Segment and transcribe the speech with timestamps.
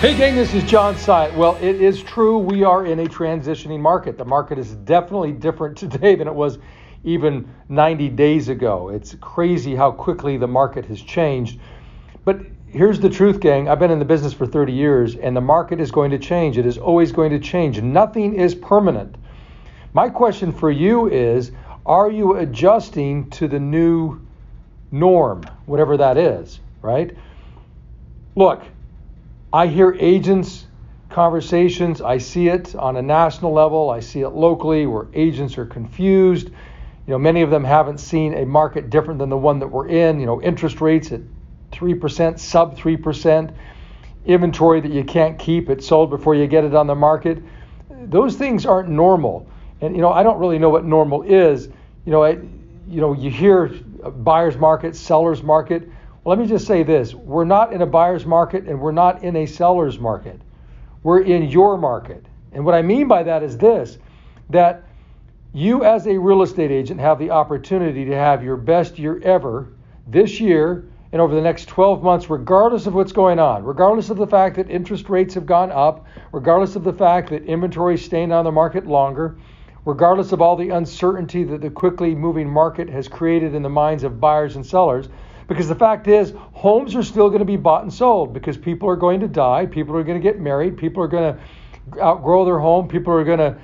[0.00, 1.36] Hey, gang, this is John Syatt.
[1.36, 4.16] Well, it is true we are in a transitioning market.
[4.16, 6.58] The market is definitely different today than it was
[7.04, 8.88] even 90 days ago.
[8.88, 11.60] It's crazy how quickly the market has changed.
[12.24, 13.68] But here's the truth, gang.
[13.68, 16.56] I've been in the business for 30 years, and the market is going to change.
[16.56, 17.82] It is always going to change.
[17.82, 19.16] Nothing is permanent.
[19.92, 21.52] My question for you is
[21.84, 24.26] Are you adjusting to the new
[24.90, 27.14] norm, whatever that is, right?
[28.34, 28.62] Look,
[29.52, 30.66] I hear agents'
[31.08, 32.00] conversations.
[32.00, 33.90] I see it on a national level.
[33.90, 36.48] I see it locally where agents are confused.
[36.48, 39.88] You know, many of them haven't seen a market different than the one that we're
[39.88, 40.20] in.
[40.20, 41.20] You know, interest rates at
[41.72, 43.52] 3%, sub 3%,
[44.24, 47.42] inventory that you can't keep, it's sold before you get it on the market.
[48.04, 49.48] Those things aren't normal.
[49.80, 51.66] And you know, I don't really know what normal is.
[52.04, 52.38] You know, I,
[52.88, 55.88] you know, you hear buyer's market, seller's market
[56.24, 59.36] let me just say this we're not in a buyer's market and we're not in
[59.36, 60.40] a seller's market.
[61.02, 62.26] We're in your market.
[62.52, 63.98] And what I mean by that is this
[64.50, 64.84] that
[65.52, 69.68] you, as a real estate agent, have the opportunity to have your best year ever
[70.06, 74.16] this year and over the next 12 months, regardless of what's going on, regardless of
[74.16, 78.04] the fact that interest rates have gone up, regardless of the fact that inventory is
[78.04, 79.36] staying on the market longer,
[79.84, 84.04] regardless of all the uncertainty that the quickly moving market has created in the minds
[84.04, 85.08] of buyers and sellers.
[85.50, 88.88] Because the fact is, homes are still going to be bought and sold because people
[88.88, 92.44] are going to die, people are going to get married, people are going to outgrow
[92.44, 93.58] their home, people are going to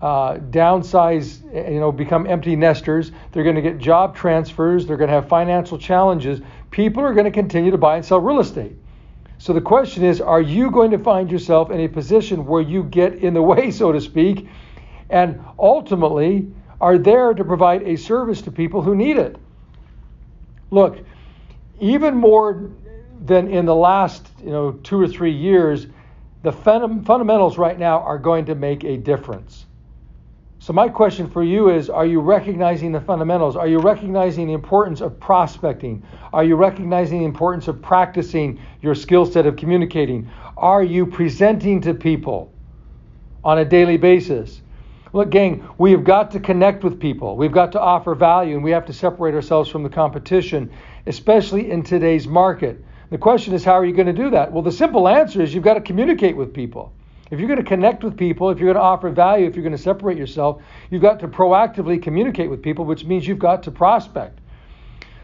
[0.00, 3.10] uh, downsize, you know, become empty nesters.
[3.32, 4.86] They're going to get job transfers.
[4.86, 6.40] They're going to have financial challenges.
[6.70, 8.76] People are going to continue to buy and sell real estate.
[9.38, 12.84] So the question is, are you going to find yourself in a position where you
[12.84, 14.46] get in the way, so to speak,
[15.10, 19.34] and ultimately are there to provide a service to people who need it?
[20.70, 21.04] Look,
[21.82, 22.70] even more
[23.24, 25.88] than in the last you know two or three years,
[26.42, 29.66] the fundamentals right now are going to make a difference.
[30.60, 33.56] So my question for you is are you recognizing the fundamentals?
[33.56, 36.04] Are you recognizing the importance of prospecting?
[36.32, 40.30] Are you recognizing the importance of practicing your skill set of communicating?
[40.56, 42.52] Are you presenting to people
[43.42, 44.62] on a daily basis?
[45.12, 47.36] Look, gang, we have got to connect with people.
[47.36, 50.70] We've got to offer value and we have to separate ourselves from the competition
[51.06, 52.82] especially in today's market.
[53.10, 54.52] The question is, how are you going to do that?
[54.52, 56.92] Well, the simple answer is you've got to communicate with people.
[57.30, 59.62] If you're going to connect with people, if you're going to offer value, if you're
[59.62, 63.62] going to separate yourself, you've got to proactively communicate with people, which means you've got
[63.64, 64.38] to prospect.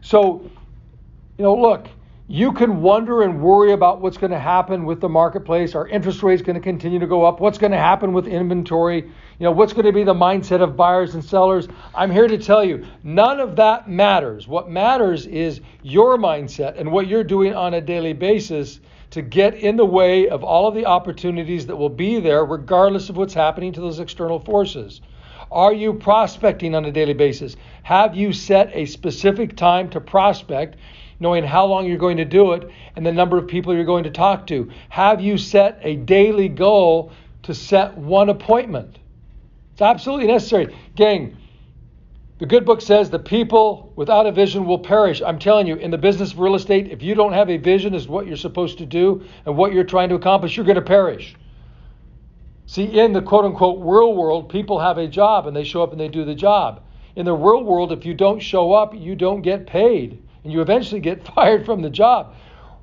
[0.00, 0.42] So,
[1.38, 1.86] you know, look,
[2.28, 5.74] you can wonder and worry about what's going to happen with the marketplace.
[5.74, 7.40] Are interest rates going to continue to go up?
[7.40, 9.02] What's going to happen with inventory?
[9.02, 9.10] You
[9.40, 11.66] know, what's going to be the mindset of buyers and sellers?
[11.94, 14.46] I'm here to tell you, none of that matters.
[14.46, 18.78] What matters is your mindset and what you're doing on a daily basis
[19.10, 23.10] to get in the way of all of the opportunities that will be there, regardless
[23.10, 25.00] of what's happening to those external forces.
[25.52, 27.56] Are you prospecting on a daily basis?
[27.82, 30.76] Have you set a specific time to prospect?
[31.22, 34.04] knowing how long you're going to do it and the number of people you're going
[34.04, 34.70] to talk to?
[34.90, 37.12] Have you set a daily goal
[37.44, 38.98] to set one appointment?
[39.72, 40.76] It's absolutely necessary.
[40.96, 41.36] Gang,
[42.38, 45.22] the good book says the people without a vision will perish.
[45.22, 47.94] I'm telling you, in the business of real estate, if you don't have a vision
[47.94, 50.82] as what you're supposed to do and what you're trying to accomplish, you're going to
[50.82, 51.36] perish.
[52.66, 55.92] See, in the quote unquote real world, people have a job and they show up
[55.92, 56.82] and they do the job.
[57.16, 60.60] In the real world, if you don't show up, you don't get paid and you
[60.60, 62.34] eventually get fired from the job.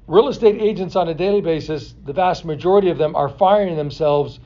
[0.07, 4.39] Real estate agents on a daily basis, the vast majority of them are firing themselves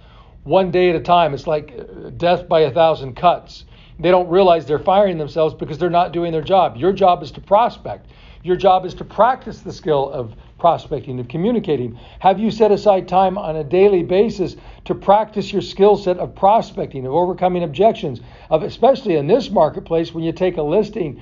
[0.43, 1.33] one day at a time.
[1.33, 3.65] It's like uh, death by a thousand cuts.
[3.99, 6.75] They don't realize they're firing themselves because they're not doing their job.
[6.75, 8.07] Your job is to prospect.
[8.43, 11.99] Your job is to practice the skill of prospecting, of communicating.
[12.19, 16.35] Have you set aside time on a daily basis to practice your skill set of
[16.35, 21.21] prospecting, of overcoming objections, of especially in this marketplace when you take a listing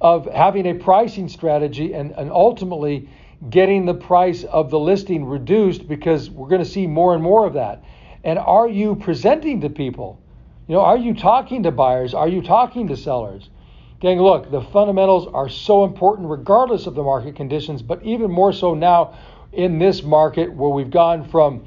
[0.00, 3.08] of having a pricing strategy and, and ultimately
[3.48, 7.46] getting the price of the listing reduced because we're going to see more and more
[7.46, 7.84] of that.
[8.24, 10.20] And are you presenting to people?
[10.66, 12.12] You know, are you talking to buyers?
[12.12, 13.50] Are you talking to sellers?
[14.00, 18.50] Gang, look, the fundamentals are so important regardless of the market conditions, but even more
[18.50, 19.12] so now
[19.52, 21.62] in this market where we've gone from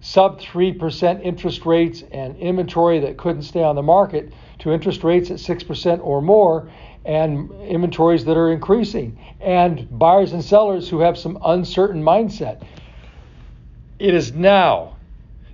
[0.00, 5.30] sub 3% interest rates and inventory that couldn't stay on the market to interest rates
[5.30, 6.70] at 6% or more
[7.04, 12.62] and inventories that are increasing and buyers and sellers who have some uncertain mindset.
[13.98, 14.96] It is now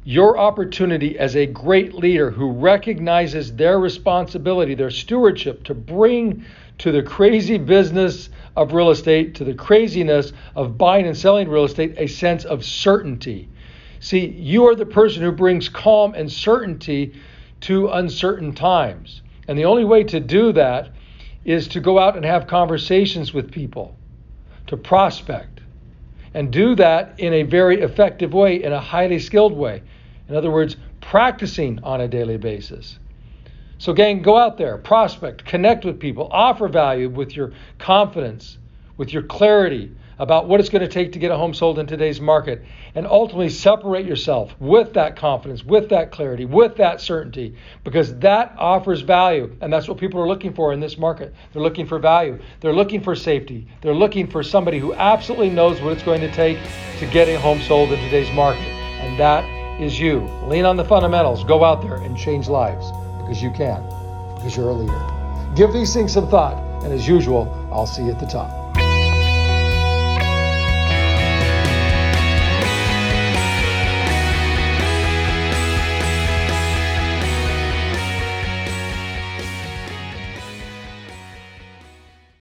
[0.04, 6.44] your opportunity as a great leader who recognizes their responsibility, their stewardship to bring
[6.78, 11.64] to the crazy business of real estate, to the craziness of buying and selling real
[11.64, 13.48] estate, a sense of certainty.
[14.00, 17.12] See, you are the person who brings calm and certainty
[17.62, 19.20] to uncertain times.
[19.46, 20.90] And the only way to do that
[21.44, 23.96] is to go out and have conversations with people,
[24.68, 25.59] to prospect,
[26.34, 29.82] and do that in a very effective way, in a highly skilled way.
[30.28, 32.98] In other words, practicing on a daily basis.
[33.78, 38.58] So, gang, go out there, prospect, connect with people, offer value with your confidence,
[38.96, 41.86] with your clarity about what it's going to take to get a home sold in
[41.86, 42.62] today's market,
[42.94, 48.54] and ultimately separate yourself with that confidence, with that clarity, with that certainty, because that
[48.58, 49.50] offers value.
[49.62, 51.34] And that's what people are looking for in this market.
[51.54, 55.80] They're looking for value, they're looking for safety, they're looking for somebody who absolutely knows
[55.80, 56.58] what it's going to take
[56.98, 58.68] to get a home sold in today's market.
[59.00, 59.42] And that
[59.80, 60.20] is you.
[60.44, 62.90] Lean on the fundamentals, go out there and change lives
[63.22, 63.82] because you can,
[64.36, 65.54] because you're a leader.
[65.56, 68.59] Give these things some thought, and as usual, I'll see you at the top.